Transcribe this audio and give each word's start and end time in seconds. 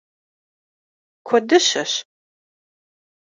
Куэдыщэщ! 1.27 1.91